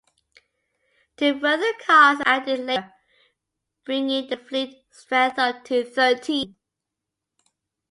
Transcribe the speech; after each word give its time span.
Two 1.15 1.39
further 1.39 1.73
cars 1.85 2.17
were 2.17 2.27
added 2.27 2.61
later, 2.61 2.91
bringing 3.83 4.27
the 4.27 4.37
fleet 4.37 4.83
strength 4.89 5.37
up 5.37 5.63
to 5.65 5.83
thirteen. 5.83 6.55